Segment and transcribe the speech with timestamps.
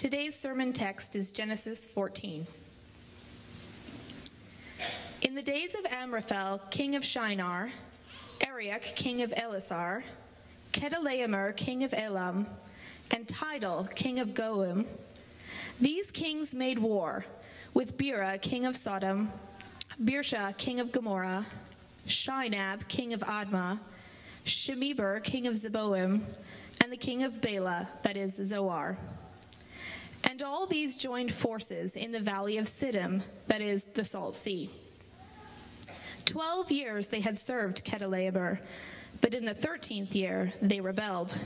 [0.00, 2.46] Today's sermon text is Genesis 14.
[5.20, 7.68] In the days of Amraphel, king of Shinar,
[8.46, 10.02] Arioch, king of Elasar,
[10.72, 12.46] Chedorlaomer, king of Elam,
[13.10, 14.86] and Tidal, king of Goiim,
[15.78, 17.26] these kings made war
[17.74, 19.30] with Bera, king of Sodom,
[20.02, 21.44] Birsha, king of Gomorrah,
[22.06, 23.78] Shinab, king of Admah,
[24.46, 26.22] Shemeber, king of Zeboim,
[26.82, 28.96] and the king of Bela, that is Zoar.
[30.30, 34.70] And all these joined forces in the valley of Siddim, that is the Salt Sea.
[36.24, 38.60] Twelve years they had served Chedorlaomer,
[39.22, 41.36] but in the thirteenth year they rebelled.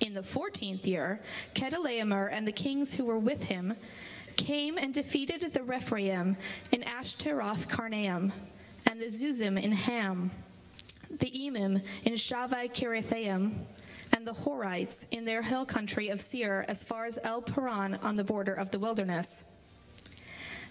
[0.00, 1.20] In the fourteenth year,
[1.52, 3.74] Chedorlaomer and the kings who were with him
[4.36, 6.38] came and defeated the Rephaim
[6.72, 8.32] in Ashteroth Karnaim,
[8.86, 10.30] and the Zuzim in Ham,
[11.10, 13.52] the Emim in Shavai Kirithaim,
[14.14, 18.14] and the Horites in their hill country of Seir as far as El Paran on
[18.14, 19.58] the border of the wilderness.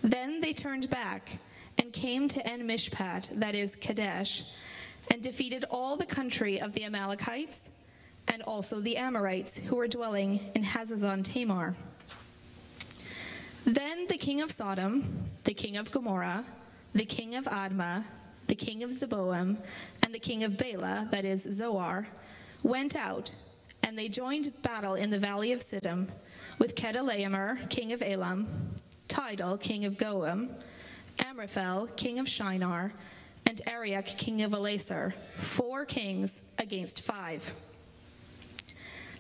[0.02, 1.40] Then they turned back
[1.78, 4.46] and came to En Mishpat, that is Kadesh,
[5.12, 7.72] and defeated all the country of the Amalekites
[8.28, 11.76] and also the Amorites who were dwelling in Hazazon Tamar.
[13.66, 16.46] Then the king of Sodom, the king of Gomorrah,
[16.94, 18.04] the king of Admah,
[18.48, 19.58] the king of Zeboim,
[20.04, 22.08] and the king of Bela, that is Zoar,
[22.64, 23.34] went out,
[23.84, 26.08] and they joined battle in the valley of Siddim
[26.58, 28.48] with Chedorlaomer, king of Elam,
[29.08, 30.50] Tidal, king of Goam,
[31.20, 32.94] Amraphel, king of Shinar,
[33.46, 37.54] and Arioch, king of Elasar, four kings against five.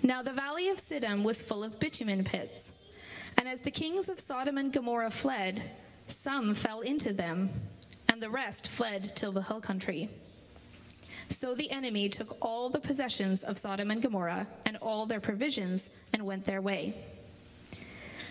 [0.02, 2.74] Now the valley of Siddim was full of bitumen pits,
[3.38, 5.62] and as the kings of Sodom and Gomorrah fled,
[6.08, 7.50] some fell into them,
[8.10, 10.10] and the rest fled till the hill country.
[11.34, 16.00] So the enemy took all the possessions of Sodom and Gomorrah and all their provisions
[16.14, 16.94] and went their way.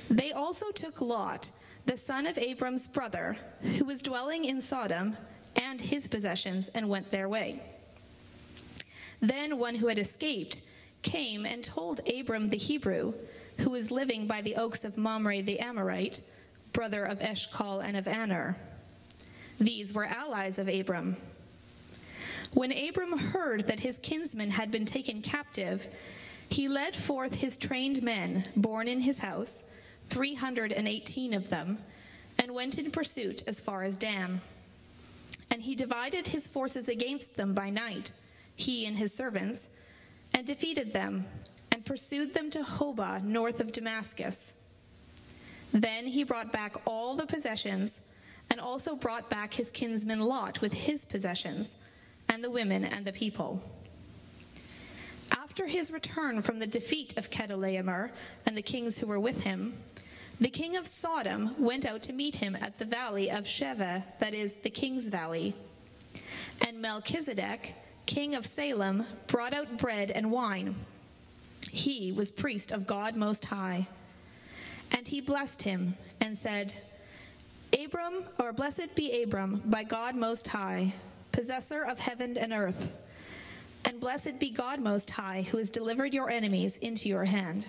[0.09, 1.51] They also took Lot,
[1.85, 3.37] the son of Abram's brother,
[3.77, 5.17] who was dwelling in Sodom,
[5.57, 7.61] and his possessions and went their way.
[9.21, 10.63] Then one who had escaped
[11.03, 13.15] came and told Abram the Hebrew,
[13.59, 16.21] who was living by the oaks of Mamre the Amorite,
[16.73, 18.57] brother of Eshcol and of Aner.
[19.59, 21.17] These were allies of Abram.
[22.55, 25.89] When Abram heard that his kinsman had been taken captive,
[26.51, 29.73] he led forth his trained men, born in his house,
[30.09, 31.79] 318 of them,
[32.39, 34.43] and went in pursuit as far as Dan.
[35.51, 38.13] And he divided his forces against them by night,
[38.55, 39.71] he and his servants,
[40.35, 41.25] and defeated them,
[41.71, 44.67] and pursued them to Hobah, north of Damascus.
[45.73, 48.03] Then he brought back all the possessions,
[48.51, 51.83] and also brought back his kinsman Lot with his possessions,
[52.33, 53.63] and the women and the people.
[55.33, 58.11] After his return from the defeat of Chedorlaomer
[58.47, 59.75] and the kings who were with him,
[60.41, 64.33] the king of Sodom went out to meet him at the valley of Shaveh, that
[64.33, 65.55] is, the king's valley.
[66.67, 67.75] And Melchizedek,
[68.07, 70.75] king of Salem, brought out bread and wine.
[71.71, 73.89] He was priest of God Most High.
[74.91, 76.73] And he blessed him and said,
[77.79, 80.95] Abram, or blessed be Abram, by God Most High,
[81.33, 82.97] possessor of heaven and earth.
[83.85, 87.65] And blessed be God Most High, who has delivered your enemies into your hand.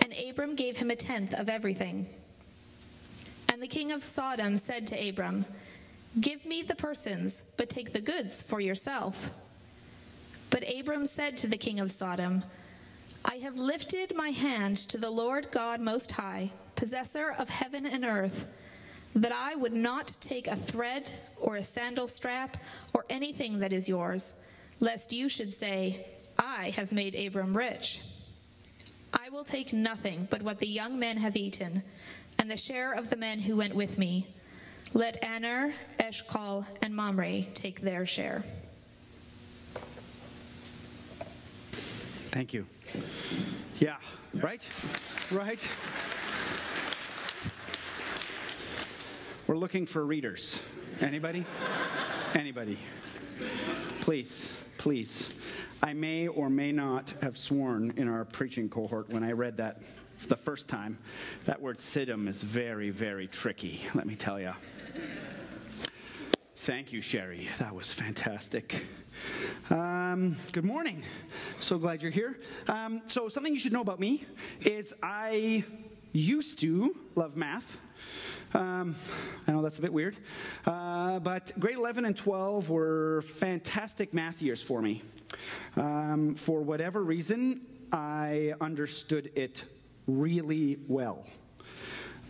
[0.00, 2.06] And Abram gave him a tenth of everything.
[3.52, 5.44] And the king of Sodom said to Abram,
[6.20, 9.30] Give me the persons, but take the goods for yourself.
[10.50, 12.44] But Abram said to the king of Sodom,
[13.24, 18.04] I have lifted my hand to the Lord God Most High, possessor of heaven and
[18.04, 18.52] earth,
[19.14, 22.56] that I would not take a thread or a sandal strap
[22.94, 24.44] or anything that is yours,
[24.80, 26.06] lest you should say,
[26.38, 28.00] I have made Abram rich.
[29.12, 31.82] I will take nothing but what the young men have eaten,
[32.38, 34.26] and the share of the men who went with me.
[34.94, 38.44] Let Aner, Eshcol, and Mamre take their share.
[41.70, 42.66] Thank you.
[43.78, 43.96] Yeah,
[44.34, 44.66] right?
[45.30, 45.68] Right?
[49.52, 50.62] We're looking for readers.
[51.02, 51.44] Anybody?
[52.32, 52.78] Anybody?
[54.00, 55.34] Please, please.
[55.82, 59.76] I may or may not have sworn in our preaching cohort when I read that
[60.26, 60.96] the first time.
[61.44, 64.54] That word siddim is very, very tricky, let me tell you.
[66.56, 67.46] Thank you, Sherry.
[67.58, 68.82] That was fantastic.
[69.68, 71.02] Um, good morning.
[71.60, 72.40] So glad you're here.
[72.68, 74.24] Um, so, something you should know about me
[74.62, 75.62] is I
[76.12, 77.76] used to love math.
[78.54, 78.94] Um,
[79.46, 80.16] I know that's a bit weird.
[80.66, 85.02] Uh, but grade 11 and 12 were fantastic math years for me.
[85.76, 87.62] Um, for whatever reason,
[87.92, 89.64] I understood it
[90.06, 91.26] really well.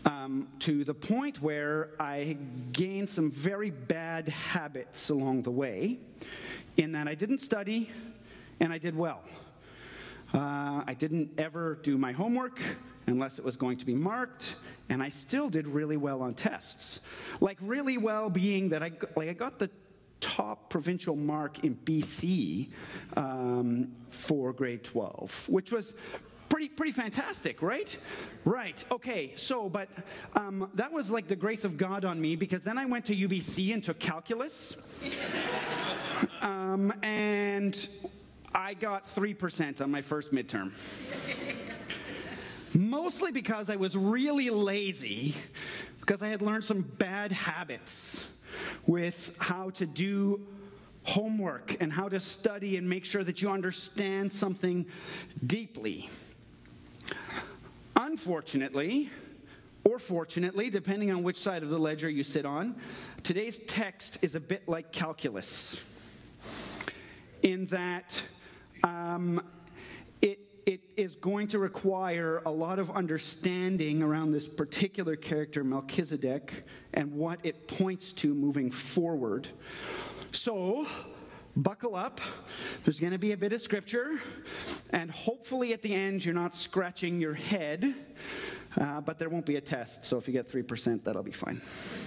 [0.04, 2.36] Um, to the point where I
[2.72, 5.98] gained some very bad habits along the way,
[6.76, 7.90] in that I didn't study
[8.60, 9.22] and I did well.
[10.32, 12.60] Uh, I didn't ever do my homework
[13.06, 14.54] unless it was going to be marked,
[14.88, 17.00] and I still did really well on tests.
[17.40, 19.70] Like really well being that I like I got the
[20.20, 22.70] top provincial mark in BC
[23.16, 25.94] um, for grade 12, which was
[26.48, 27.96] pretty pretty fantastic, right?
[28.44, 28.84] Right.
[28.92, 29.32] Okay.
[29.36, 29.88] So, but
[30.34, 33.16] um, that was like the grace of God on me because then I went to
[33.16, 34.76] UBC and took calculus,
[36.42, 37.88] um, and
[38.54, 40.70] I got three percent on my first midterm.
[42.74, 45.34] Mostly because I was really lazy,
[46.00, 48.30] because I had learned some bad habits
[48.86, 50.46] with how to do
[51.04, 54.86] homework and how to study and make sure that you understand something
[55.46, 56.08] deeply.
[57.96, 59.10] Unfortunately,
[59.84, 62.76] or fortunately, depending on which side of the ledger you sit on,
[63.22, 66.32] today's text is a bit like calculus
[67.42, 68.22] in that
[68.84, 69.42] um,
[70.66, 76.52] it, is going to require a lot of understanding around this particular character, Melchizedek,
[76.94, 79.48] and what it points to moving forward.
[80.32, 80.86] So,
[81.56, 82.20] buckle up.
[82.84, 84.20] There's going to be a bit of scripture,
[84.90, 87.94] and hopefully at the end you're not scratching your head,
[88.80, 91.60] uh, but there won't be a test, so if you get 3%, that'll be fine.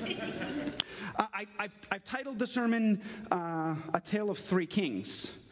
[1.18, 5.45] uh, I, have titled the sermon uh, A Tale of Three Kings.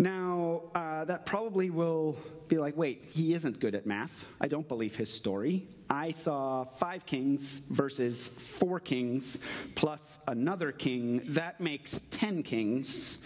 [0.00, 2.16] Now, uh, that probably will
[2.48, 4.34] be like, wait, he isn't good at math.
[4.40, 5.68] I don't believe his story.
[5.90, 9.40] I saw five kings versus four kings
[9.74, 11.20] plus another king.
[11.26, 13.18] That makes ten kings.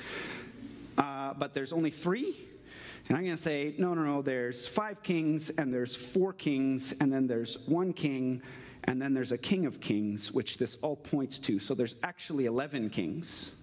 [0.98, 2.36] Uh, but there's only three?
[3.08, 6.92] And I'm going to say, no, no, no, there's five kings, and there's four kings,
[7.00, 8.42] and then there's one king,
[8.82, 11.60] and then there's a king of kings, which this all points to.
[11.60, 13.54] So there's actually 11 kings.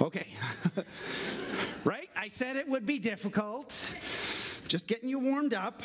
[0.00, 0.26] Okay.
[1.84, 2.08] right?
[2.16, 3.68] I said it would be difficult.
[4.66, 5.82] Just getting you warmed up.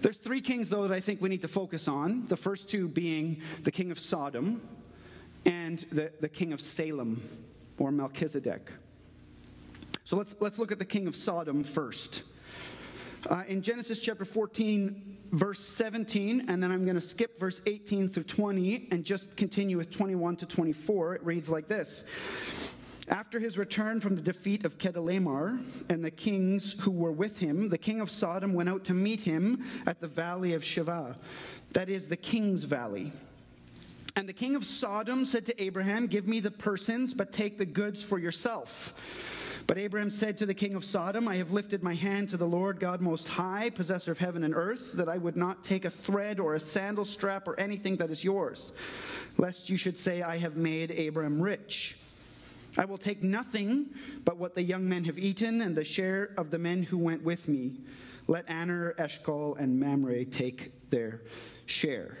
[0.00, 2.26] There's three kings, though, that I think we need to focus on.
[2.26, 4.62] The first two being the king of Sodom
[5.44, 7.22] and the, the king of Salem,
[7.78, 8.72] or Melchizedek.
[10.04, 12.22] So let's, let's look at the king of Sodom first.
[13.28, 18.08] Uh, in Genesis chapter 14, verse 17, and then I'm going to skip verse 18
[18.08, 22.04] through 20 and just continue with 21 to 24, it reads like this.
[23.08, 27.68] After his return from the defeat of Chedorlaomer and the kings who were with him,
[27.68, 31.16] the king of Sodom went out to meet him at the valley of Shaveh,
[31.72, 33.12] that is the king's valley.
[34.16, 37.66] And the king of Sodom said to Abraham, Give me the persons, but take the
[37.66, 38.94] goods for yourself.
[39.66, 42.46] But Abraham said to the king of Sodom, I have lifted my hand to the
[42.46, 45.90] Lord God Most High, possessor of heaven and earth, that I would not take a
[45.90, 48.72] thread or a sandal strap or anything that is yours,
[49.38, 51.98] lest you should say, I have made Abraham rich.
[52.78, 53.90] I will take nothing
[54.24, 57.22] but what the young men have eaten and the share of the men who went
[57.22, 57.80] with me.
[58.28, 61.22] Let Aner, Eshcol, and Mamre take their
[61.66, 62.18] share.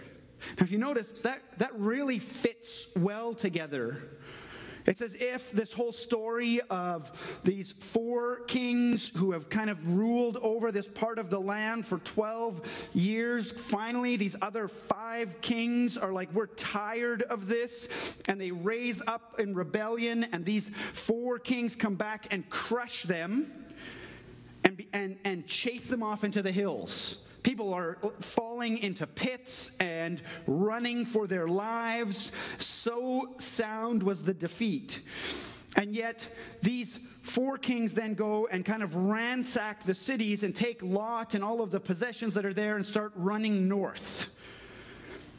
[0.58, 3.96] Now, if you notice, that, that really fits well together
[4.86, 10.36] it's as if this whole story of these four kings who have kind of ruled
[10.38, 16.12] over this part of the land for 12 years, finally, these other five kings are
[16.12, 21.74] like, we're tired of this, and they raise up in rebellion, and these four kings
[21.74, 23.52] come back and crush them
[24.64, 27.25] and, and, and chase them off into the hills.
[27.46, 32.32] People are falling into pits and running for their lives.
[32.58, 35.00] So sound was the defeat.
[35.76, 36.28] And yet,
[36.60, 41.44] these four kings then go and kind of ransack the cities and take Lot and
[41.44, 44.35] all of the possessions that are there and start running north.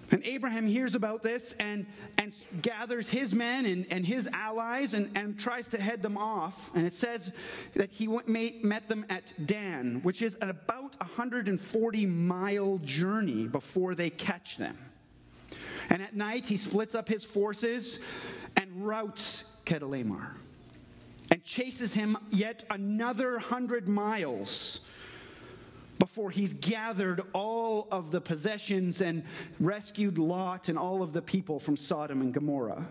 [0.10, 1.86] And Abraham hears about this and,
[2.18, 6.74] and gathers his men and, and his allies and, and tries to head them off.
[6.76, 7.34] And it says
[7.76, 13.96] that he went, met them at Dan, which is an about 140 mile journey before
[13.96, 14.78] they catch them.
[15.90, 18.00] And at night, he splits up his forces
[18.56, 20.36] and routs Chedorlaomer
[21.32, 24.87] and chases him yet another hundred miles
[26.00, 29.24] before he's gathered all of the possessions and
[29.60, 32.86] rescued Lot and all of the people from Sodom and Gomorrah.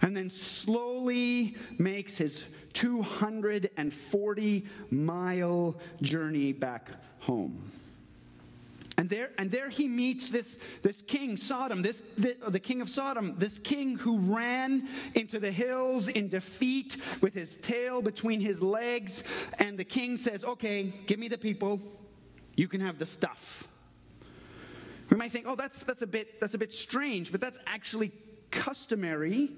[0.00, 7.70] And then slowly makes his 240 mile journey back home.
[8.98, 12.90] And there, and there he meets this, this king, Sodom, this, the, the king of
[12.90, 18.60] Sodom, this king who ran into the hills in defeat with his tail between his
[18.60, 19.24] legs.
[19.58, 21.80] And the king says, Okay, give me the people.
[22.54, 23.68] You can have the stuff.
[25.10, 28.12] We might think, oh, that's, that's, a bit, that's a bit strange, but that's actually
[28.50, 29.50] customary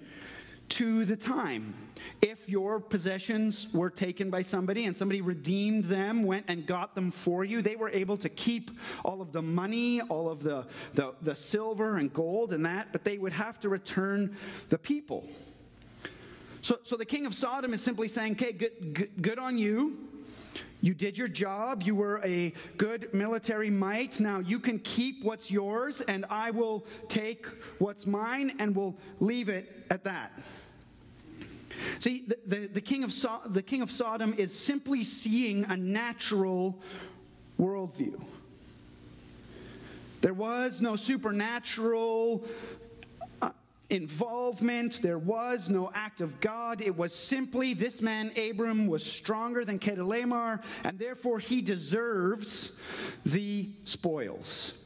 [0.71, 1.75] to the time.
[2.23, 7.11] If your possessions were taken by somebody and somebody redeemed them, went and got them
[7.11, 8.71] for you, they were able to keep
[9.05, 13.05] all of the money, all of the, the, the silver and gold and that, but
[13.05, 14.37] they would have to return
[14.71, 15.29] the people.
[16.63, 20.09] So, so the king of Sodom is simply saying, okay, good, good, good on you.
[20.85, 21.83] You did your job.
[21.83, 24.21] You were a good military might.
[24.21, 27.47] Now you can keep what's yours, and I will take
[27.79, 30.39] what's mine and we'll leave it at that.
[32.01, 35.77] See, the, the, the king, of so- the king of Sodom is simply seeing a
[35.79, 36.79] natural
[37.59, 38.23] worldview.
[40.21, 42.47] There was no supernatural
[43.95, 45.01] involvement.
[45.01, 46.83] There was no act of God.
[46.83, 52.79] It was simply this man, Abram, was stronger than Chedorlaomer, and therefore he deserves
[53.25, 54.81] the spoils.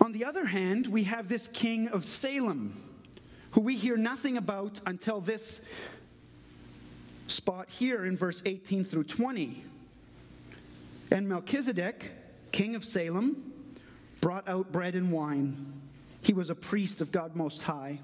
[0.00, 2.74] On the other hand, we have this king of Salem,
[3.52, 5.60] who we hear nothing about until this
[7.28, 9.62] spot here in verse 18 through 20.
[11.12, 12.10] And Melchizedek,
[12.52, 13.49] king of Salem,
[14.20, 15.56] brought out bread and wine.
[16.22, 18.00] He was a priest of God Most High.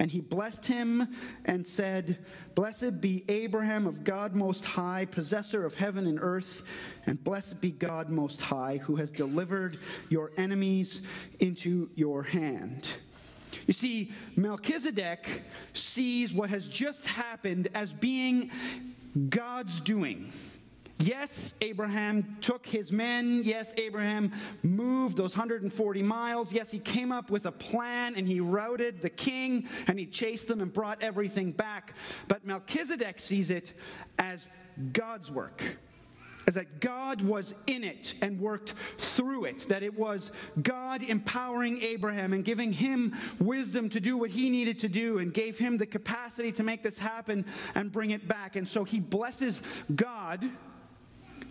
[0.00, 1.08] And he blessed him
[1.44, 2.18] and said,
[2.54, 6.62] Blessed be Abraham of God Most High, possessor of heaven and earth,
[7.06, 9.78] and blessed be God Most High, who has delivered
[10.08, 11.02] your enemies
[11.40, 12.88] into your hand.
[13.66, 15.42] You see, Melchizedek
[15.72, 18.50] sees what has just happened as being
[19.28, 20.30] God's doing.
[21.00, 23.42] Yes, Abraham took his men.
[23.44, 24.32] Yes, Abraham
[24.64, 26.52] moved those 140 miles.
[26.52, 30.48] Yes, he came up with a plan and he routed the king and he chased
[30.48, 31.94] them and brought everything back.
[32.26, 33.74] But Melchizedek sees it
[34.18, 34.48] as
[34.92, 35.62] God's work.
[36.48, 41.82] As that God was in it and worked through it, that it was God empowering
[41.82, 45.76] Abraham and giving him wisdom to do what he needed to do and gave him
[45.76, 48.56] the capacity to make this happen and bring it back.
[48.56, 49.62] And so he blesses
[49.94, 50.50] God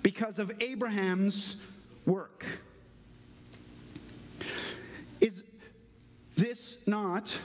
[0.07, 1.61] because of Abraham's
[2.05, 2.45] work.
[5.19, 5.43] Is
[6.37, 7.37] this not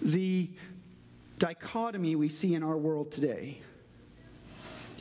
[0.00, 0.48] the
[1.40, 3.58] dichotomy we see in our world today?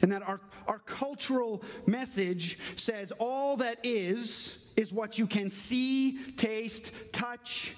[0.02, 6.18] And that our, our cultural message says all that is, is what you can see,
[6.38, 7.76] taste, touch,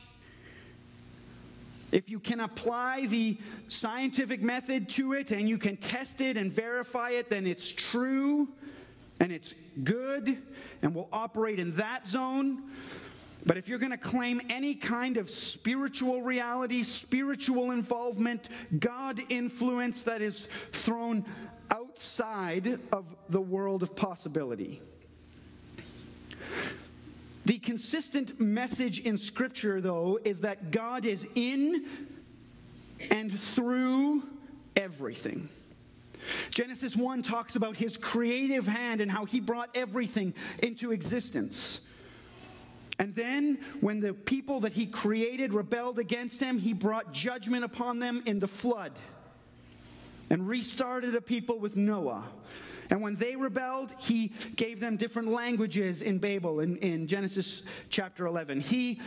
[1.94, 6.52] if you can apply the scientific method to it and you can test it and
[6.52, 8.50] verify it, then it's true
[9.20, 10.40] and it's good
[10.82, 12.64] and will operate in that zone.
[13.46, 20.04] But if you're going to claim any kind of spiritual reality, spiritual involvement, God influence
[20.04, 21.26] that is thrown
[21.72, 24.82] outside of the world of possibility,
[27.44, 31.86] the consistent message in Scripture, though, is that God is in
[33.12, 34.24] and through
[34.76, 35.50] everything.
[36.52, 41.82] Genesis 1 talks about his creative hand and how he brought everything into existence.
[43.00, 48.00] And then, when the people that he created rebelled against him, he brought judgment upon
[48.00, 48.94] them in the flood
[50.30, 52.24] and restarted a people with Noah.
[52.94, 58.28] And when they rebelled, he gave them different languages in Babel in, in Genesis chapter
[58.28, 58.60] 11.
[58.60, 59.02] He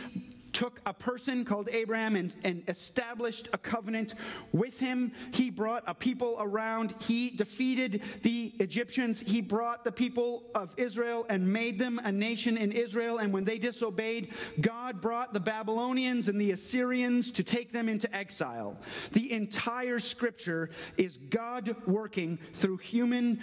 [0.51, 4.15] took a person called Abraham and, and, established a covenant
[4.51, 5.13] with him.
[5.31, 6.95] He brought a people around.
[6.99, 9.21] He defeated the Egyptians.
[9.21, 13.19] He brought the people of Israel and made them a nation in Israel.
[13.19, 18.13] And when they disobeyed, God brought the Babylonians and the Assyrians to take them into
[18.13, 18.75] exile.
[19.13, 23.39] The entire scripture is God working through human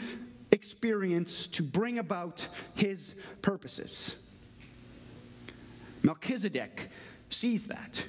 [0.54, 4.16] experience to bring about his purposes.
[6.02, 6.90] Melchizedek
[7.28, 8.06] sees that.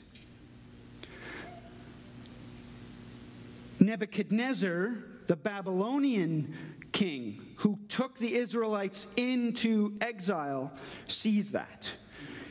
[3.79, 4.95] Nebuchadnezzar,
[5.27, 6.53] the Babylonian
[6.91, 10.71] king who took the Israelites into exile,
[11.07, 11.91] sees that.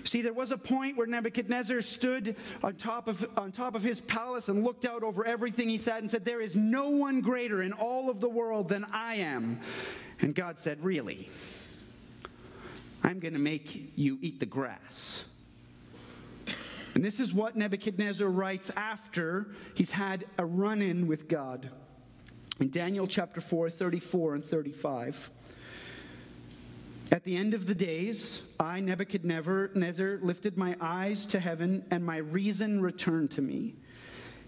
[0.05, 4.03] See, there was a point where Nebuchadnezzar stood on top of, on top of his
[4.03, 7.63] palace and looked out over everything he said and said, There is no one greater
[7.63, 9.61] in all of the world than I am.
[10.21, 11.29] And God said, Really?
[13.03, 15.27] I'm going to make you eat the grass.
[16.95, 21.71] And this is what Nebuchadnezzar writes after he's had a run in with God.
[22.61, 25.31] In Daniel chapter 4, 34 and 35.
[27.13, 32.17] At the end of the days, I, Nebuchadnezzar, lifted my eyes to heaven, and my
[32.19, 33.75] reason returned to me.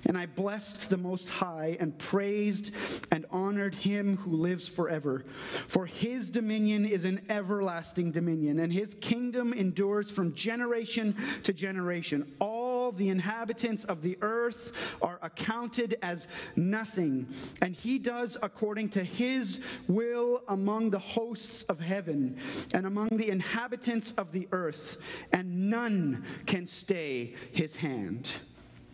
[0.06, 2.72] And I blessed the Most High and praised
[3.10, 5.24] and honored him who lives forever.
[5.66, 12.32] For his dominion is an everlasting dominion, and his kingdom endures from generation to generation.
[12.38, 16.26] All the inhabitants of the earth are accounted as
[16.56, 17.28] nothing,
[17.62, 22.38] and he does according to his will among the hosts of heaven
[22.72, 24.98] and among the inhabitants of the earth,
[25.32, 28.30] and none can stay his hand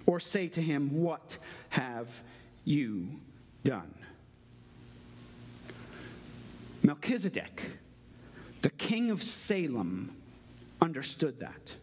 [0.07, 1.37] or say to him, What
[1.71, 2.23] have
[2.65, 3.21] you
[3.65, 3.95] done?
[6.83, 7.63] Melchizedek,
[8.61, 10.17] the king of Salem,
[10.81, 11.77] understood that.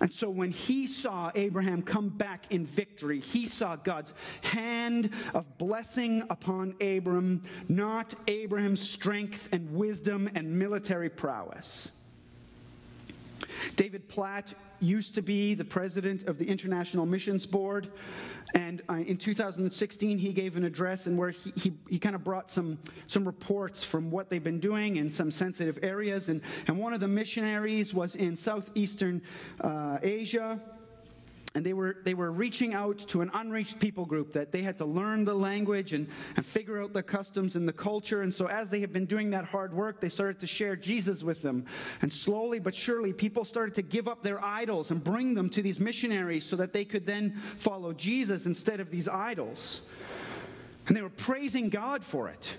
[0.00, 4.12] And so when he saw Abraham come back in victory, he saw God's
[4.42, 11.90] hand of blessing upon Abram, not Abraham's strength and wisdom and military prowess.
[13.76, 17.88] David Platt used to be the president of the International Missions Board.
[18.54, 22.24] And uh, in 2016, he gave an address and where he, he, he kind of
[22.24, 26.28] brought some, some reports from what they've been doing in some sensitive areas.
[26.28, 29.22] And, and one of the missionaries was in southeastern
[29.60, 30.60] uh, Asia
[31.56, 34.76] and they were, they were reaching out to an unreached people group that they had
[34.76, 38.20] to learn the language and, and figure out the customs and the culture.
[38.20, 41.24] And so, as they had been doing that hard work, they started to share Jesus
[41.24, 41.64] with them.
[42.02, 45.62] And slowly but surely, people started to give up their idols and bring them to
[45.62, 49.80] these missionaries so that they could then follow Jesus instead of these idols.
[50.88, 52.54] And they were praising God for it.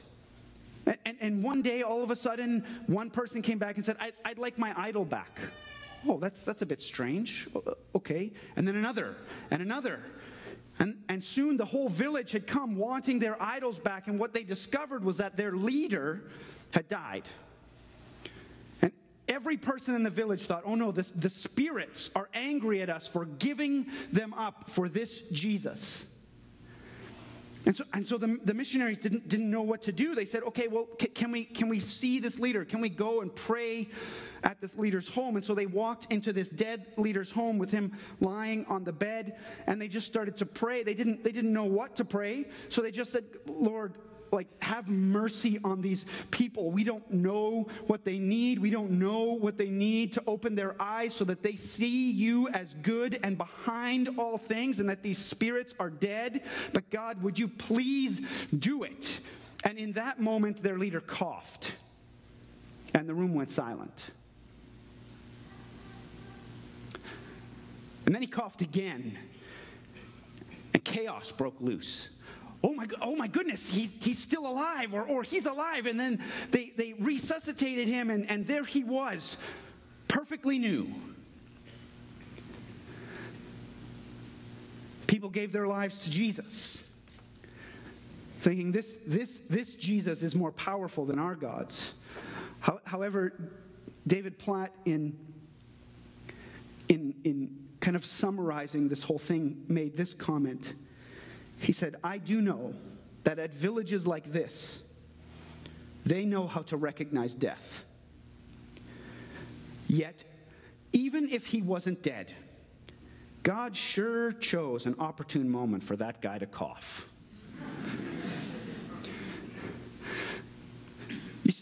[1.05, 4.39] And, and, one day, all of a sudden, one person came back and said, I'd
[4.39, 5.39] like my idol back.
[6.05, 7.47] Oh, that's, that's a bit strange.
[7.55, 8.31] Uh, okay.
[8.55, 9.15] And then another,
[9.51, 10.01] and another.
[10.79, 14.43] And, and soon the whole village had come wanting their idols back, and what they
[14.43, 16.29] discovered was that their leader
[16.71, 17.27] had died.
[18.81, 18.91] And
[19.27, 23.07] every person in the village thought, oh no, this, the spirits are angry at us
[23.07, 26.13] for giving them up for this Jesus.
[27.67, 30.15] And so, and so the, the missionaries didn't, didn't know what to do.
[30.15, 32.63] They said, okay, well, can, can, we, can we see this leader?
[32.63, 33.89] Can we go and pray
[34.41, 35.36] at this leader's home?
[35.36, 39.38] And so they walked into this dead leader's home with him lying on the bed,
[39.67, 40.84] and they just started to pray.
[40.84, 43.95] They didn't, they didn't know what to pray, so they just said, Lord,
[44.31, 46.71] like have mercy on these people.
[46.71, 48.59] We don't know what they need.
[48.59, 52.47] We don't know what they need to open their eyes so that they see you
[52.49, 56.43] as good and behind all things and that these spirits are dead.
[56.73, 59.19] But God, would you please do it?
[59.63, 61.75] And in that moment, their leader coughed
[62.93, 64.11] and the room went silent.
[68.05, 69.17] And then he coughed again,
[70.73, 72.09] and chaos broke loose
[72.63, 75.86] oh my, oh my goodness, he's, he's still alive, or, or he's alive.
[75.86, 79.38] And then they, they resuscitated him, and, and there he was,
[80.08, 80.88] perfectly new.
[85.08, 86.91] People gave their lives to Jesus,
[88.39, 91.93] thinking this, this, this Jesus is more powerful than our gods.
[92.86, 93.34] However,
[94.06, 95.17] David Platt, in,
[96.89, 100.74] in, in kind of summarizing this whole thing, made this comment.
[101.60, 102.74] He said, I do know
[103.24, 104.84] that at villages like this,
[106.06, 107.84] they know how to recognize death.
[109.88, 110.24] Yet,
[110.93, 112.34] even if he wasn't dead,
[113.43, 117.10] God sure chose an opportune moment for that guy to cough.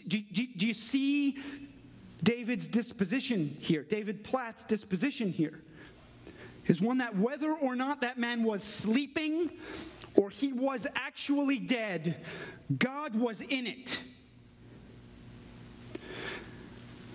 [0.08, 1.38] do, do, do, you see
[2.22, 3.82] David's disposition here?
[3.82, 5.62] David Platt's disposition here?
[6.66, 9.50] Is one that whether or not that man was sleeping
[10.14, 12.24] or he was actually dead,
[12.78, 14.00] God was in it.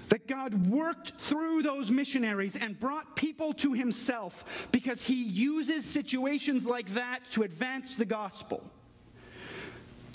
[0.09, 6.65] That God worked through those missionaries and brought people to himself because he uses situations
[6.65, 8.63] like that to advance the gospel.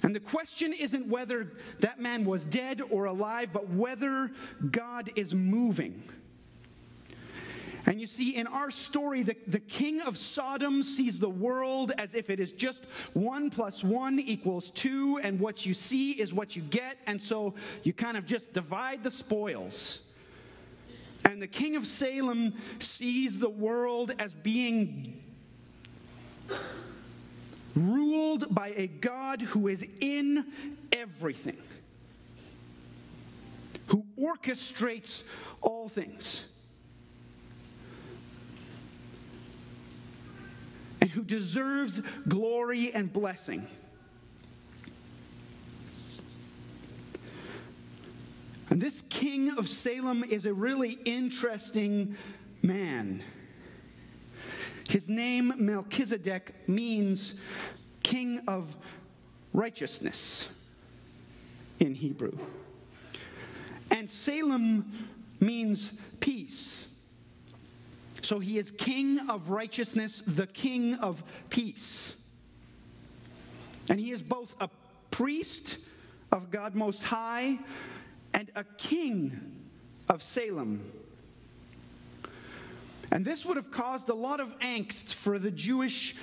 [0.03, 4.31] And the question isn't whether that man was dead or alive, but whether
[4.71, 6.03] God is moving.
[7.87, 12.17] And you see, in our story, the, the king of Sodom sees the world as
[12.17, 16.57] if it is just one plus one equals two, and what you see is what
[16.57, 16.99] you get.
[17.07, 20.03] And so you kind of just divide the spoils.
[21.25, 25.23] And the king of Salem sees the world as being
[27.77, 30.45] ruled by a God who is in
[30.93, 31.59] everything,
[33.87, 35.25] who orchestrates
[35.61, 36.47] all things.
[41.17, 43.67] Who deserves glory and blessing.
[48.69, 52.17] And this king of Salem is a really interesting
[52.63, 53.23] man.
[54.91, 57.41] His name, Melchizedek, means
[58.03, 58.77] king of
[59.55, 60.51] righteousness
[61.81, 62.37] in Hebrew.
[63.91, 64.93] And Salem
[65.41, 66.93] means peace.
[68.27, 72.21] So he is king of righteousness, the king of peace.
[73.89, 74.69] And he is both a
[75.13, 75.79] priest
[76.33, 77.57] of God Most High
[78.35, 79.63] and a king
[80.09, 80.91] of Salem.
[83.13, 86.17] And this would have caused a lot of angst for the Jewish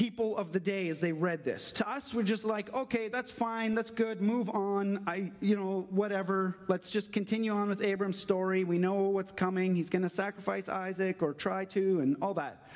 [0.00, 1.74] people of the day as they read this.
[1.74, 5.04] To us, we're just like, okay, that's fine, that's good, move on.
[5.06, 6.56] I, you know, whatever.
[6.68, 8.64] Let's just continue on with Abram's story.
[8.64, 9.74] We know what's coming.
[9.74, 12.66] He's going to sacrifice Isaac or try to, and all that.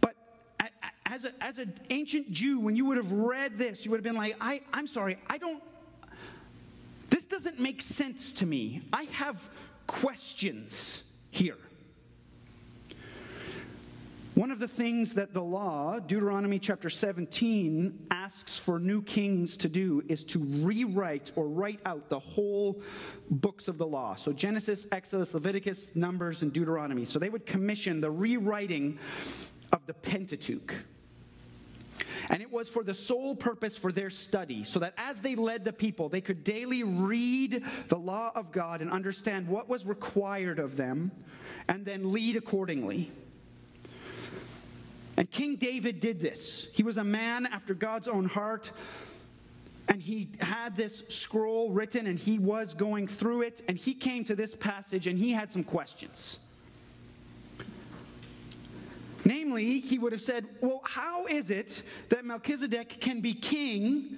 [0.00, 0.14] But
[1.04, 4.04] as, a, as an ancient Jew, when you would have read this, you would have
[4.04, 5.60] been like, I, I'm sorry, I don't,
[7.08, 8.82] this doesn't make sense to me.
[8.92, 9.50] I have
[9.88, 11.02] questions
[11.32, 11.58] here.
[14.36, 19.66] One of the things that the law, Deuteronomy chapter 17, asks for new kings to
[19.66, 22.82] do is to rewrite or write out the whole
[23.30, 24.14] books of the law.
[24.14, 27.06] So Genesis, Exodus, Leviticus, Numbers, and Deuteronomy.
[27.06, 28.98] So they would commission the rewriting
[29.72, 30.74] of the Pentateuch.
[32.28, 35.64] And it was for the sole purpose for their study, so that as they led
[35.64, 40.58] the people, they could daily read the law of God and understand what was required
[40.58, 41.10] of them,
[41.68, 43.08] and then lead accordingly.
[45.16, 46.68] And King David did this.
[46.74, 48.72] He was a man after God's own heart.
[49.88, 53.62] And he had this scroll written and he was going through it.
[53.68, 56.40] And he came to this passage and he had some questions.
[59.24, 64.16] Namely, he would have said, Well, how is it that Melchizedek can be king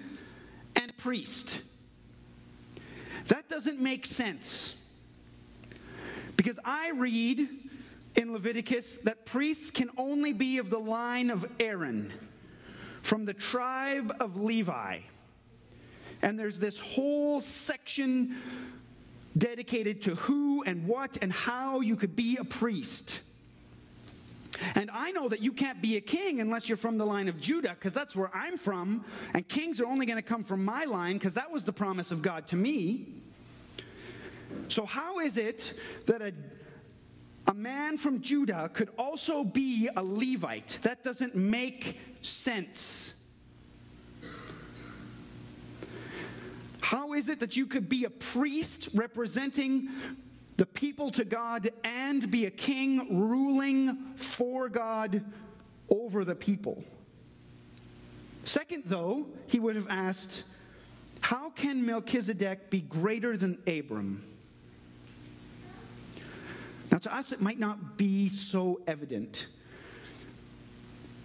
[0.77, 1.63] and priest?
[3.29, 4.83] That doesn't make sense.
[6.37, 7.49] Because I read
[8.17, 12.13] in Leviticus that priests can only be of the line of Aaron,
[13.03, 15.01] from the tribe of Levi.
[16.23, 18.37] And there's this whole section
[19.37, 23.21] dedicated to who and what and how you could be a priest.
[24.75, 27.41] And I know that you can't be a king unless you're from the line of
[27.41, 29.05] Judah, because that's where I'm from.
[29.33, 32.11] And kings are only going to come from my line, because that was the promise
[32.11, 33.07] of God to me.
[34.69, 35.75] So, how is it
[36.07, 36.33] that a
[37.49, 40.79] a man from Judah could also be a Levite.
[40.83, 43.15] That doesn't make sense.
[46.83, 49.89] How is it that you could be a priest representing
[50.59, 55.25] the people to God and be a king ruling for God
[55.89, 56.85] over the people?
[58.45, 60.45] Second, though, he would have asked,
[61.21, 64.23] How can Melchizedek be greater than Abram?
[66.91, 69.47] Now, to us, it might not be so evident,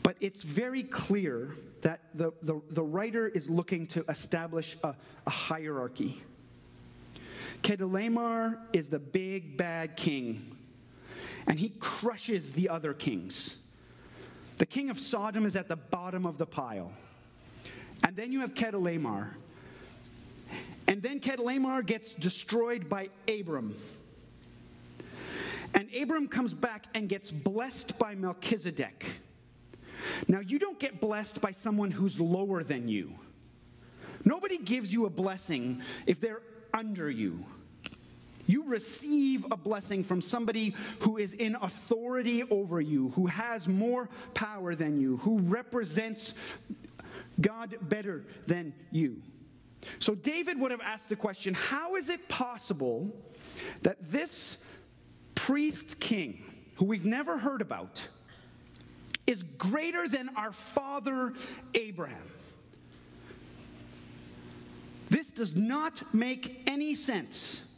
[0.02, 4.96] but it's very clear that the, the, the writer is looking to establish a,
[5.26, 6.22] a hierarchy.
[7.62, 10.42] Chedorlaomer is the big bad king,
[11.48, 13.62] and he crushes the other kings.
[14.58, 16.92] The king of Sodom is at the bottom of the pile.
[18.04, 19.30] And then you have Chedorlaomer.
[20.88, 23.76] And then Chedorlaomer gets destroyed by Abram.
[25.74, 29.06] And Abram comes back and gets blessed by Melchizedek.
[30.28, 33.14] Now, you don't get blessed by someone who's lower than you.
[34.26, 36.42] Nobody gives you a blessing if they're
[36.74, 37.46] under you.
[38.46, 44.10] You receive a blessing from somebody who is in authority over you, who has more
[44.34, 46.36] power than you, who represents
[47.40, 49.22] God better than you.
[50.00, 53.12] So David would have asked the question how is it possible
[53.82, 54.66] that this
[55.46, 56.42] priest king,
[56.76, 58.08] who we've never heard about,
[59.28, 61.34] is greater than our father
[61.74, 62.32] Abraham.
[65.10, 67.70] This does not make any sense.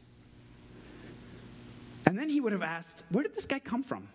[2.06, 4.08] And then he would have asked, Where did this guy come from?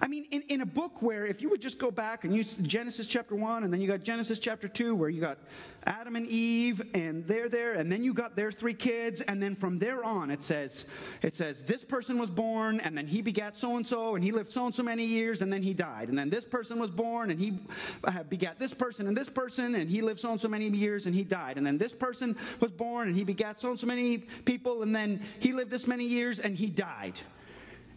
[0.00, 2.56] I mean, in, in a book where if you would just go back and use
[2.56, 5.38] Genesis chapter 1, and then you got Genesis chapter 2, where you got
[5.84, 9.54] Adam and Eve, and they're there, and then you got their three kids, and then
[9.54, 10.86] from there on it says,
[11.22, 14.32] it says, this person was born, and then he begat so and so, and he
[14.32, 16.08] lived so and so many years, and then he died.
[16.08, 17.58] And then this person was born, and he
[18.04, 21.06] uh, begat this person and this person, and he lived so and so many years,
[21.06, 21.56] and he died.
[21.56, 24.94] And then this person was born, and he begat so and so many people, and
[24.94, 27.20] then he lived this many years, and he died.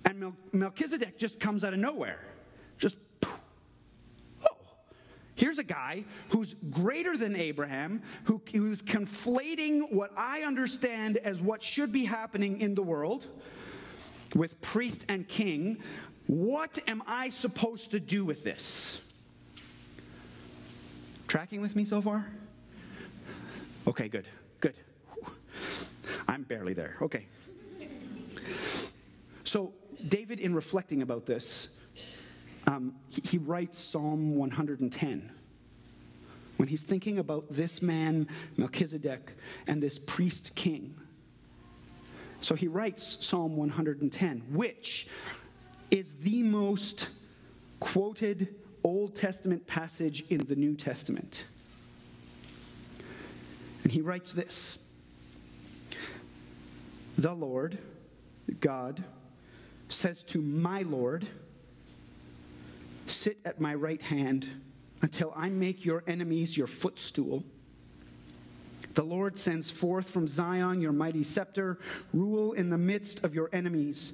[0.06, 2.20] And Mel- Melchizedek just comes out of nowhere.
[2.78, 4.58] Just, oh,
[5.36, 11.64] here's a guy who's greater than Abraham, who, who's conflating what I understand as what
[11.64, 13.28] should be happening in the world
[14.36, 15.82] with priest and king
[16.28, 19.00] What am I supposed to do with this?
[21.28, 22.26] Tracking with me so far?
[23.88, 24.26] Okay, good,
[24.60, 24.74] good.
[26.28, 26.96] I'm barely there.
[27.02, 27.28] Okay.
[29.44, 29.74] So,
[30.08, 31.70] David, in reflecting about this,
[32.68, 35.32] um, he, he writes Psalm 110
[36.58, 39.34] when he's thinking about this man, Melchizedek,
[39.68, 40.96] and this priest king.
[42.42, 45.08] So he writes Psalm 110, which
[45.92, 47.10] is the most
[47.80, 51.44] quoted Old Testament passage in the New Testament.
[53.84, 54.78] And he writes this
[57.18, 57.78] The Lord,
[58.60, 59.04] God,
[59.96, 61.26] says to my Lord,
[63.08, 64.48] Sit at my right hand
[65.02, 67.44] until I make your enemies your footstool.
[68.96, 71.78] The Lord sends forth from Zion your mighty scepter,
[72.14, 74.14] rule in the midst of your enemies.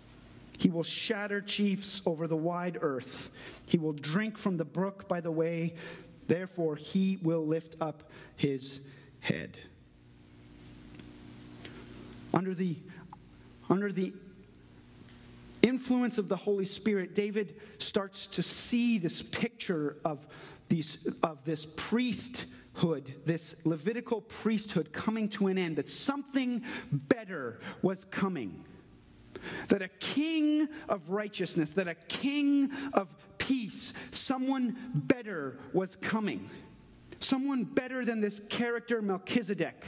[0.61, 3.31] He will shatter chiefs over the wide earth.
[3.67, 5.73] He will drink from the brook by the way.
[6.27, 8.81] Therefore, he will lift up his
[9.21, 9.57] head.
[12.31, 12.75] Under the,
[13.71, 14.13] under the
[15.63, 20.27] influence of the Holy Spirit, David starts to see this picture of,
[20.67, 28.05] these, of this priesthood, this Levitical priesthood coming to an end, that something better was
[28.05, 28.63] coming
[29.69, 36.49] that a king of righteousness, that a king of peace, someone better was coming.
[37.19, 39.83] Someone better than this character Melchizedek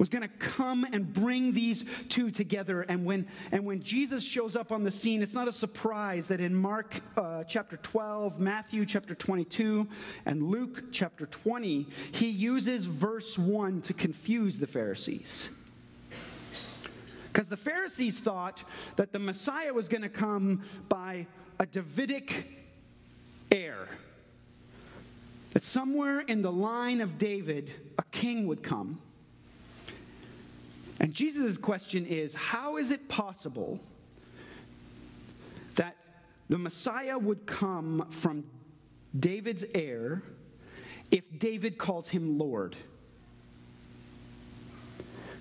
[0.00, 2.80] was going to come and bring these two together.
[2.80, 6.40] And when, and when Jesus shows up on the scene, it's not a surprise that
[6.40, 9.86] in Mark uh, chapter 12, Matthew chapter 22,
[10.24, 15.50] and Luke chapter 20, he uses verse 1 to confuse the Pharisees.
[17.32, 18.64] Because the Pharisees thought
[18.96, 21.26] that the Messiah was going to come by
[21.60, 22.46] a Davidic
[23.52, 23.86] heir.
[25.52, 29.00] That somewhere in the line of David, a king would come.
[30.98, 33.80] And Jesus' question is how is it possible
[35.76, 35.96] that
[36.48, 38.44] the Messiah would come from
[39.18, 40.22] David's heir
[41.10, 42.76] if David calls him Lord?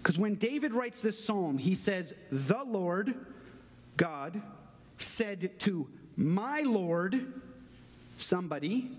[0.01, 3.13] Because when David writes this psalm, he says, The Lord,
[3.97, 4.41] God,
[4.97, 7.33] said to my Lord,
[8.17, 8.89] somebody,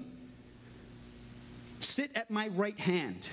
[1.81, 3.29] sit at my right hand.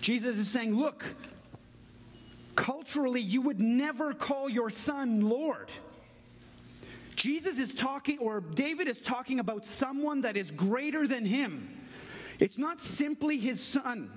[0.00, 1.04] Jesus is saying, Look,
[2.54, 5.72] culturally, you would never call your son Lord.
[7.16, 11.76] Jesus is talking, or David is talking about someone that is greater than him.
[12.38, 14.10] It's not simply his son.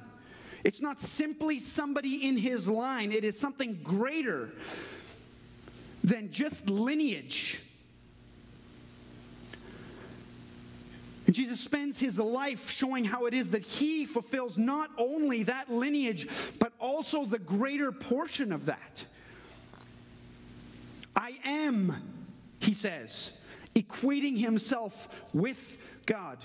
[0.64, 4.50] It's not simply somebody in his line, it is something greater
[6.04, 7.62] than just lineage.
[11.26, 15.72] And Jesus spends his life showing how it is that he fulfills not only that
[15.72, 19.06] lineage, but also the greater portion of that.
[21.16, 21.94] I am,
[22.60, 23.38] he says,
[23.76, 26.40] equating himself with God.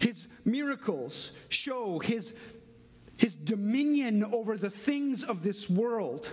[0.00, 2.34] His miracles show his,
[3.16, 6.30] his dominion over the things of this world.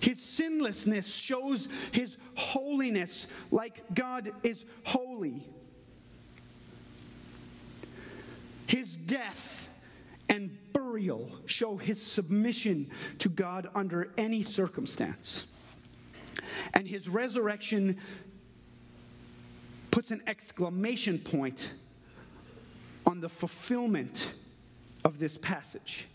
[0.00, 5.46] His sinlessness shows his holiness like God is holy.
[8.66, 9.68] His death
[10.28, 15.48] and burial show his submission to God under any circumstance.
[16.72, 17.98] And his resurrection
[19.90, 21.72] puts an exclamation point
[23.06, 24.32] on the fulfillment
[25.04, 26.06] of this passage.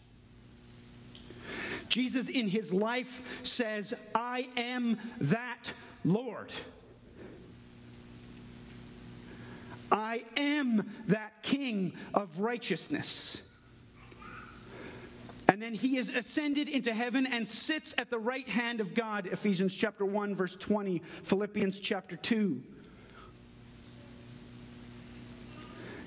[1.89, 5.71] Jesus, in his life, says, I am that
[6.03, 6.51] Lord.
[9.91, 13.41] I am that King of righteousness.
[15.47, 19.27] And then he is ascended into heaven and sits at the right hand of God,
[19.27, 22.61] Ephesians chapter 1, verse 20, Philippians chapter 2.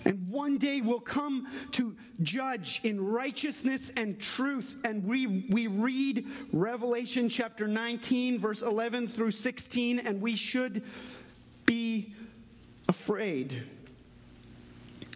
[0.08, 4.78] And one day we'll come to judge in righteousness and truth.
[4.82, 10.82] And we, we read Revelation chapter 19, verse 11 through 16, and we should
[11.66, 12.14] be
[12.88, 13.64] afraid.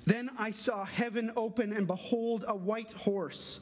[0.04, 3.60] Then I saw heaven open, and behold, a white horse.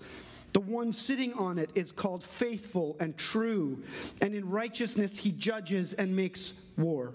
[0.53, 3.85] The one sitting on it is called faithful and true,
[4.21, 7.15] and in righteousness he judges and makes war.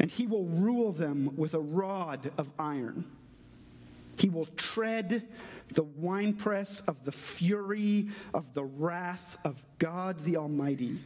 [0.00, 3.04] And he will rule them with a rod of iron.
[4.18, 5.28] He will tread
[5.68, 10.98] the winepress of the fury of the wrath of God the Almighty.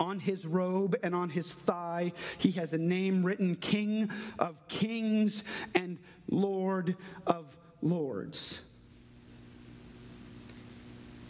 [0.00, 5.44] On his robe and on his thigh, he has a name written King of Kings
[5.74, 8.60] and Lord of Lords.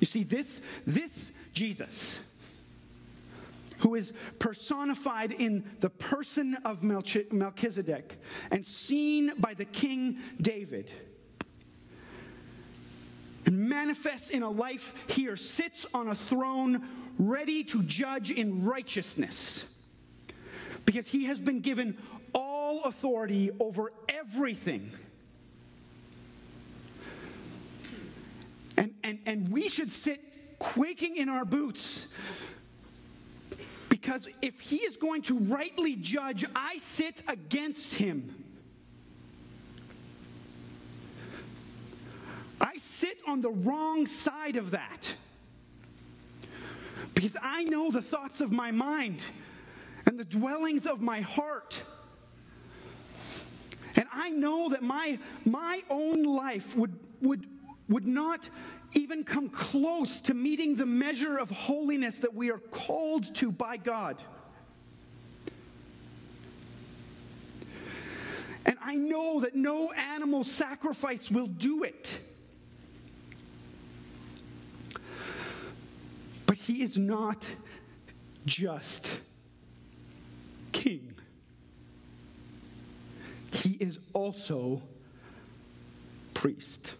[0.00, 2.20] You see, this, this Jesus,
[3.78, 8.18] who is personified in the person of Melchizedek
[8.50, 10.90] and seen by the King David,
[13.46, 16.86] and manifests in a life here, sits on a throne
[17.18, 19.64] ready to judge in righteousness
[20.84, 21.96] because he has been given
[22.34, 24.90] all authority over everything
[28.78, 30.20] And, and, and we should sit
[30.60, 32.12] quaking in our boots.
[34.00, 38.44] Because if he is going to rightly judge, I sit against him.
[42.60, 45.14] I sit on the wrong side of that.
[47.14, 49.20] Because I know the thoughts of my mind
[50.06, 51.82] and the dwellings of my heart.
[53.96, 57.46] And I know that my, my own life would, would
[57.88, 58.48] would not
[58.92, 63.76] even come close to meeting the measure of holiness that we are called to by
[63.76, 64.22] God.
[68.66, 72.18] And I know that no animal sacrifice will do it.
[76.46, 77.46] But he is not
[78.46, 79.20] just
[80.72, 81.14] king,
[83.52, 84.82] he is also
[86.34, 86.94] priest.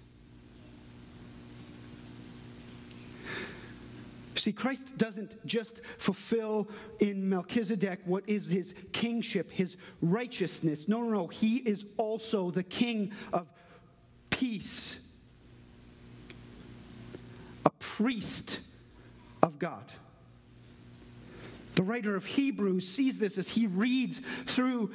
[4.38, 6.68] See, Christ doesn't just fulfill
[7.01, 10.88] in Melchizedek what is his kingship, his righteousness.
[10.88, 11.27] No, no, no.
[11.27, 13.51] He is also the king of
[14.31, 15.05] peace,
[17.66, 18.61] a priest
[19.42, 19.85] of God.
[21.74, 24.92] The writer of Hebrews sees this as he reads through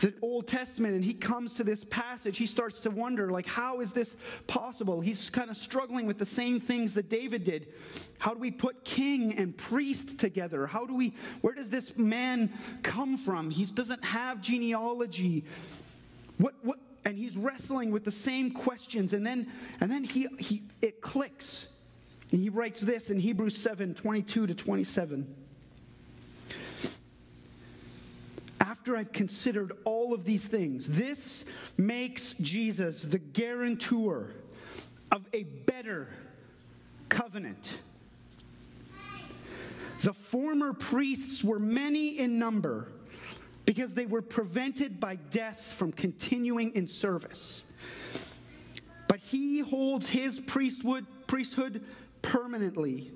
[0.00, 3.80] the Old Testament and he comes to this passage, he starts to wonder, like, how
[3.80, 5.00] is this possible?
[5.00, 7.68] He's kind of struggling with the same things that David did.
[8.18, 10.66] How do we put king and priest together?
[10.66, 12.50] How do we, where does this man
[12.82, 13.50] come from?
[13.50, 15.44] He doesn't have genealogy.
[16.38, 19.12] What, what, and he's wrestling with the same questions.
[19.12, 19.48] And then,
[19.80, 21.74] and then he, he, it clicks.
[22.32, 25.39] And he writes this in Hebrews 7 22 to 27.
[28.70, 31.44] After I've considered all of these things, this
[31.76, 34.30] makes Jesus the guarantor
[35.10, 36.06] of a better
[37.08, 37.78] covenant.
[40.02, 42.92] The former priests were many in number
[43.66, 47.64] because they were prevented by death from continuing in service.
[49.08, 51.84] But he holds his priesthood,
[52.22, 53.10] permanently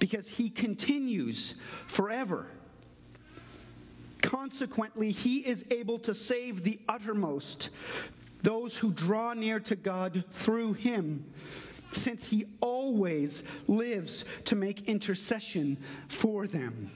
[0.00, 2.46] because he continues forever.
[4.34, 7.70] Consequently, he is able to save the uttermost,
[8.42, 11.24] those who draw near to God through him,
[11.92, 15.76] since he always lives to make intercession
[16.08, 16.90] for them.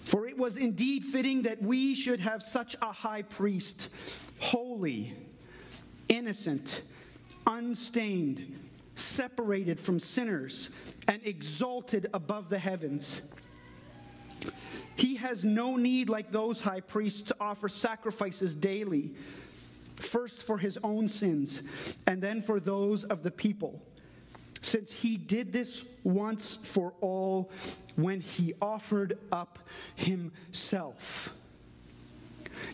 [0.00, 3.90] For it was indeed fitting that we should have such a high priest,
[4.38, 5.12] holy,
[6.08, 6.80] innocent,
[7.46, 8.58] unstained,
[8.94, 10.70] separated from sinners,
[11.06, 13.20] and exalted above the heavens
[15.00, 19.14] he has no need, like those high priests, to offer sacrifices daily,
[19.96, 21.62] first for his own sins,
[22.06, 23.80] and then for those of the people.
[24.60, 27.50] Since he did this once for all
[27.96, 29.58] when he offered up
[29.94, 31.34] himself.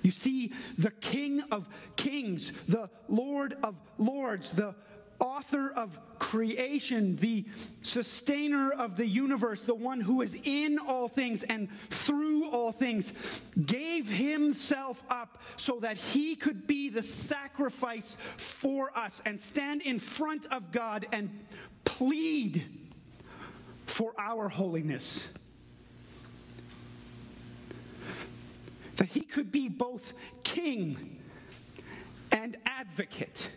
[0.02, 4.74] You see, the King of Kings, the Lord of Lords, the
[5.18, 7.44] author of creation, the
[7.82, 13.42] sustainer of the universe, the one who is in all things and through all things,
[13.64, 19.98] gave himself up so that he could be the sacrifice for us and stand in
[19.98, 21.30] front of God and
[21.84, 22.64] plead
[23.86, 25.32] for our holiness.
[28.96, 31.20] That he could be both king
[32.32, 33.50] and advocate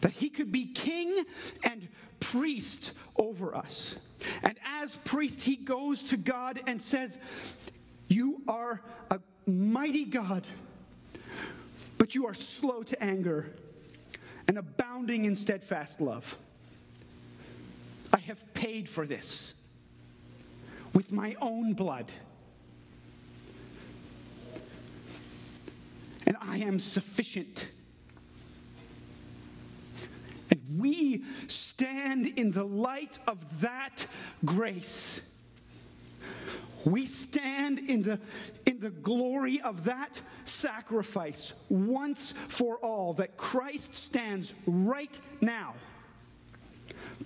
[0.00, 1.24] that he could be king
[1.64, 1.88] and
[2.20, 3.98] priest over us.
[4.42, 7.18] And as priest, he goes to God and says,
[8.08, 10.46] You are a mighty God,
[11.98, 13.52] but you are slow to anger
[14.48, 16.36] and abounding in steadfast love.
[18.12, 19.54] I have paid for this
[20.92, 22.12] with my own blood.
[26.26, 27.68] And I am sufficient
[30.78, 34.06] we stand in the light of that
[34.44, 35.20] grace.
[36.84, 38.18] We stand in the,
[38.66, 45.74] in the glory of that sacrifice once for all, that Christ stands right now,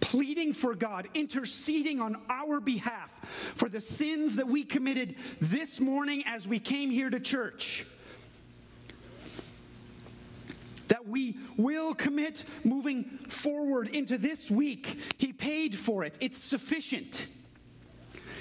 [0.00, 3.10] pleading for God, interceding on our behalf
[3.56, 7.86] for the sins that we committed this morning as we came here to church
[10.88, 14.98] that we will commit moving forward into this week.
[15.18, 17.26] He paid for it, it's sufficient.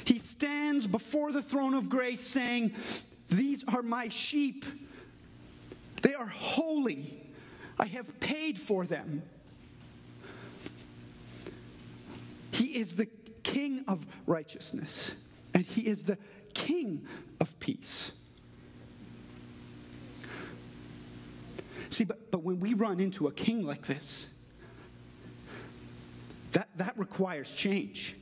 [0.06, 2.74] He stands before the throne of grace saying,
[3.30, 4.64] These are my sheep.
[6.04, 7.24] They are holy.
[7.80, 9.24] I have paid for them.
[12.52, 13.08] He is the
[13.44, 15.16] King of righteousness,
[15.54, 16.18] and He is the
[16.54, 17.06] King
[17.42, 18.12] of peace.
[21.96, 24.30] See, but, but when we run into a king like this,
[26.52, 28.18] that, that requires change.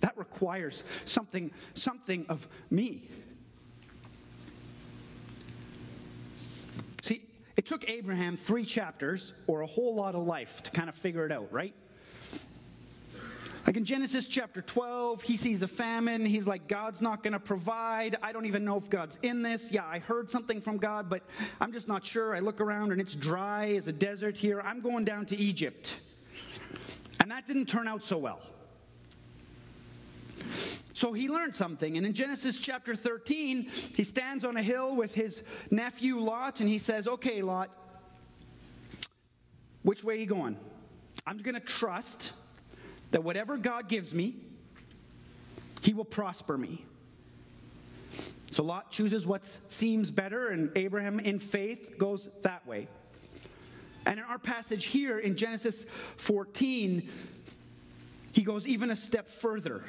[0.00, 3.08] That requires something, something of me.
[7.02, 7.22] See,
[7.56, 11.24] it took Abraham three chapters or a whole lot of life to kind of figure
[11.24, 11.74] it out, right?
[13.70, 16.26] Like in Genesis chapter 12, he sees a famine.
[16.26, 18.16] He's like, God's not going to provide.
[18.20, 19.70] I don't even know if God's in this.
[19.70, 21.22] Yeah, I heard something from God, but
[21.60, 22.34] I'm just not sure.
[22.34, 24.60] I look around and it's dry as a desert here.
[24.64, 26.00] I'm going down to Egypt.
[27.20, 28.40] And that didn't turn out so well.
[30.92, 31.96] So he learned something.
[31.96, 36.68] And in Genesis chapter 13, he stands on a hill with his nephew Lot and
[36.68, 37.70] he says, Okay, Lot,
[39.82, 40.56] which way are you going?
[41.24, 42.32] I'm going to trust
[43.10, 44.36] that whatever God gives me,
[45.82, 46.84] he will prosper me.
[48.50, 52.88] So Lot chooses what seems better, and Abraham, in faith, goes that way.
[54.06, 55.84] And in our passage here in Genesis
[56.16, 57.08] 14,
[58.32, 59.84] he goes even a step further.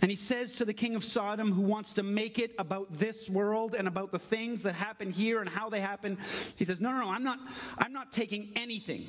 [0.00, 3.28] And he says to the king of Sodom, who wants to make it about this
[3.28, 6.18] world and about the things that happen here and how they happen,
[6.56, 7.40] he says, No, no, no, I'm not,
[7.78, 9.08] I'm not taking anything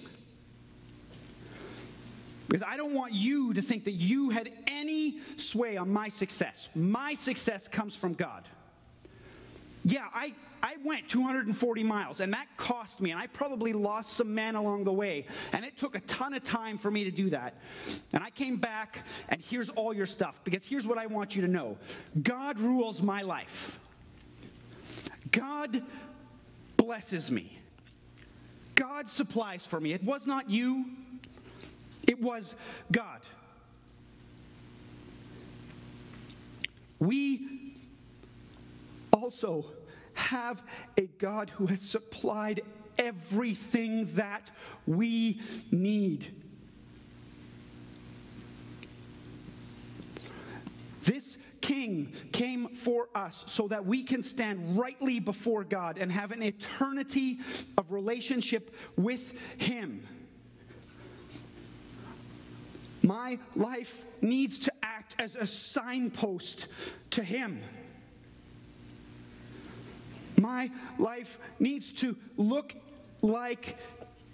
[2.50, 6.68] because I don't want you to think that you had any sway on my success.
[6.74, 8.44] My success comes from God.
[9.86, 10.34] Yeah, I,
[10.64, 14.84] I went 240 miles, and that cost me, and I probably lost some men along
[14.84, 15.28] the way.
[15.54, 17.54] And it took a ton of time for me to do that.
[18.14, 21.44] And I came back, and here's all your stuff, because here's what I want you
[21.44, 21.78] to know
[22.24, 23.80] God rules my life.
[25.32, 25.84] God
[26.78, 27.58] blesses me.
[28.74, 29.94] God supplies for me.
[29.94, 30.86] It was not you,
[32.08, 32.56] it was
[32.92, 33.22] God.
[37.00, 37.74] We
[39.14, 39.66] also
[40.16, 40.62] have
[40.98, 42.62] a God who has supplied
[42.98, 44.52] everything that
[44.86, 45.40] we
[45.72, 46.28] need.
[51.06, 56.32] This king came for us so that we can stand rightly before God and have
[56.32, 57.40] an eternity
[57.78, 60.02] of relationship with him.
[63.10, 66.68] My life needs to act as a signpost
[67.10, 67.60] to Him.
[70.40, 72.76] My life needs to look
[73.24, 73.78] like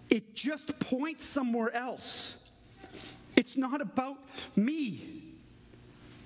[0.09, 2.35] it just points somewhere else.
[3.37, 4.17] It's not about
[4.57, 5.23] me.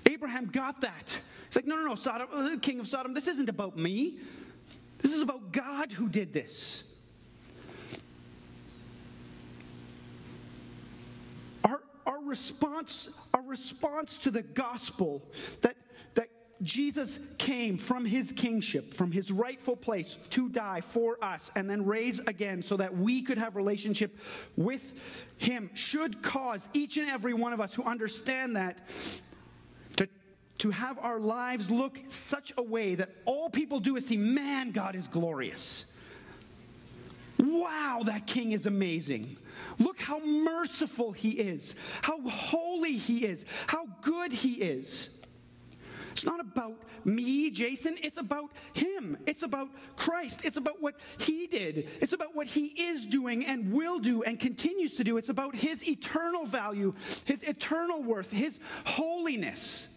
[0.06, 1.20] Abraham got that.
[1.46, 4.18] He's like, no, no, no, Sodom, uh, king of Sodom, this isn't about me.
[4.98, 6.90] This is about God who did this.
[12.10, 15.22] our response, our response to the gospel
[15.62, 15.76] that,
[16.14, 16.28] that
[16.62, 21.84] Jesus came from his kingship, from his rightful place to die for us and then
[21.84, 24.16] raise again so that we could have relationship
[24.56, 28.78] with him should cause each and every one of us who understand that
[29.96, 30.08] to,
[30.58, 34.70] to have our lives look such a way that all people do is see, man,
[34.70, 35.86] God is glorious.
[37.38, 39.36] Wow, that king is amazing.
[39.78, 45.10] Look how merciful he is, how holy he is, how good he is.
[46.20, 47.96] It's not about me, Jason.
[48.02, 49.16] It's about Him.
[49.26, 50.44] It's about Christ.
[50.44, 51.88] It's about what He did.
[52.00, 55.16] It's about what He is doing and will do and continues to do.
[55.16, 56.94] It's about His eternal value,
[57.24, 59.88] His eternal worth, His holiness.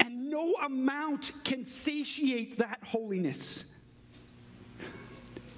[0.00, 3.64] And no amount can satiate that holiness.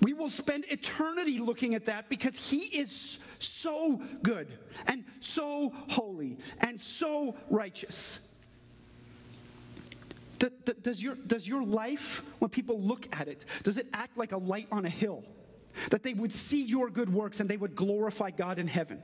[0.01, 4.46] We will spend eternity looking at that because He is so good
[4.86, 8.20] and so holy and so righteous.
[10.82, 14.36] Does your, does your life, when people look at it, does it act like a
[14.36, 15.24] light on a hill?
[15.90, 19.03] That they would see your good works and they would glorify God in heaven?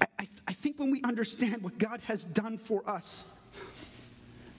[0.00, 3.24] I, I, I think when we understand what God has done for us,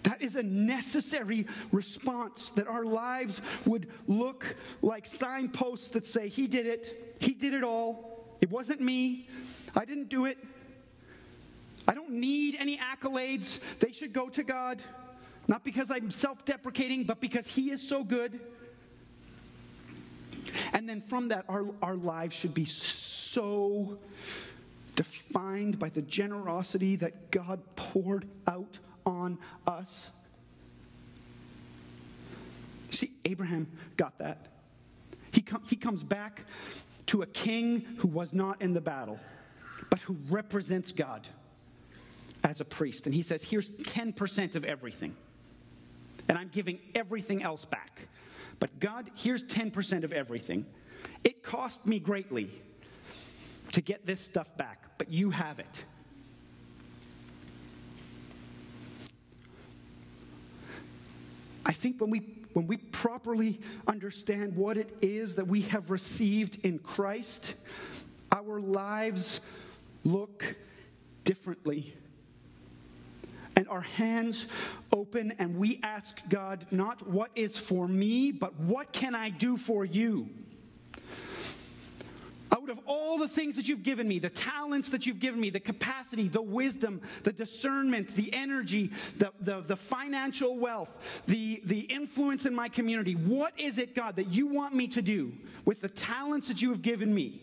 [0.03, 6.47] that is a necessary response that our lives would look like signposts that say, He
[6.47, 8.35] did it, He did it all.
[8.41, 9.27] It wasn't me,
[9.75, 10.37] I didn't do it.
[11.87, 13.59] I don't need any accolades.
[13.79, 14.81] They should go to God,
[15.47, 18.39] not because I'm self deprecating, but because He is so good.
[20.73, 23.97] And then from that, our, our lives should be so
[24.95, 29.37] defined by the generosity that God poured out on
[29.67, 30.11] us.
[32.91, 34.47] See, Abraham got that.
[35.31, 36.45] He, com- he comes back
[37.07, 39.19] to a king who was not in the battle,
[39.89, 41.27] but who represents God
[42.43, 43.05] as a priest.
[43.05, 45.15] And he says, Here's 10% of everything.
[46.27, 48.07] And I'm giving everything else back.
[48.59, 50.65] But God, here's 10% of everything.
[51.23, 52.49] It cost me greatly
[53.71, 55.83] to get this stuff back, but you have it.
[61.71, 62.19] I think when we
[62.51, 67.55] when we properly understand what it is that we have received in Christ,
[68.29, 69.39] our lives
[70.03, 70.57] look
[71.23, 71.93] differently.
[73.55, 74.47] And our hands
[74.91, 79.55] open, and we ask God not what is for me, but what can I do
[79.55, 80.27] for you?
[82.61, 85.49] Out of all the things that you've given me, the talents that you've given me,
[85.49, 88.87] the capacity, the wisdom, the discernment, the energy,
[89.17, 94.15] the, the, the, financial wealth, the, the influence in my community, what is it, God,
[94.17, 95.33] that you want me to do
[95.65, 97.41] with the talents that you have given me?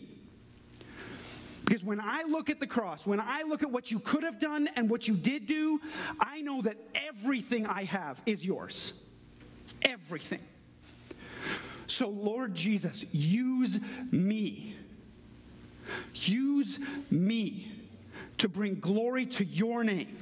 [1.65, 4.39] Because when I look at the cross, when I look at what you could have
[4.39, 5.79] done and what you did do,
[6.19, 8.93] I know that everything I have is yours.
[9.83, 10.39] Everything.
[11.85, 13.79] So, Lord Jesus, use
[14.11, 14.75] me
[16.13, 16.79] Use
[17.09, 17.71] me
[18.37, 20.17] to bring glory to your name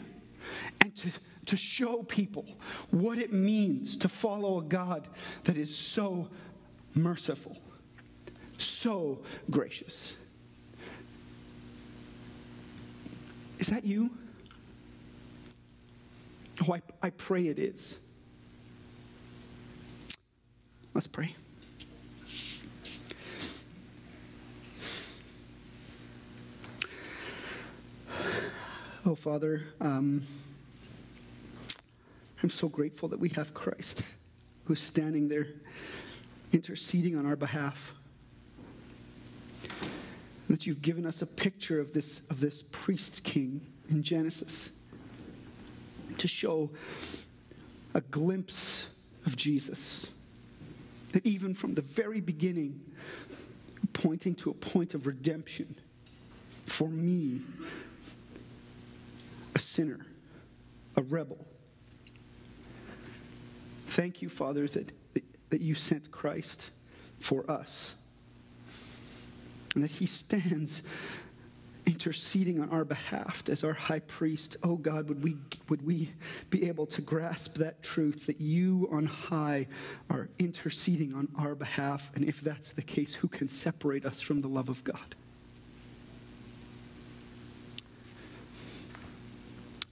[0.81, 1.09] and to,
[1.45, 2.45] to show people
[2.91, 5.07] what it means to follow a God
[5.43, 6.29] that is so
[6.95, 7.57] merciful,
[8.57, 10.17] so gracious.
[13.59, 14.11] Is that you?
[16.67, 17.99] Oh, I, I pray it is.
[20.93, 21.35] Let's pray.
[29.07, 30.21] Oh, Father, um,
[32.43, 34.03] I'm so grateful that we have Christ
[34.65, 35.47] who's standing there
[36.51, 37.95] interceding on our behalf.
[40.49, 44.71] That you've given us a picture of this, of this priest king in Genesis
[46.17, 46.69] to show
[47.93, 48.87] a glimpse
[49.25, 50.13] of Jesus.
[51.13, 52.81] That even from the very beginning,
[53.93, 55.77] pointing to a point of redemption
[56.65, 57.39] for me
[59.57, 60.05] a sinner,
[60.95, 61.43] a rebel.
[63.87, 64.91] Thank you, Father, that,
[65.49, 66.69] that you sent Christ
[67.19, 67.95] for us
[69.73, 70.83] and that he stands
[71.87, 74.57] interceding on our behalf as our high priest.
[74.61, 75.37] Oh God, would we,
[75.69, 76.11] would we
[76.51, 79.65] be able to grasp that truth that you on high
[80.11, 82.11] are interceding on our behalf?
[82.13, 85.15] And if that's the case, who can separate us from the love of God?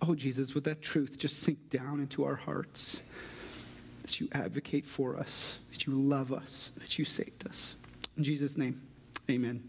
[0.07, 3.01] Oh, Jesus, would that truth just sink down into our hearts
[4.01, 7.75] that you advocate for us, that you love us, that you saved us.
[8.15, 8.79] In Jesus' name,
[9.29, 9.63] amen.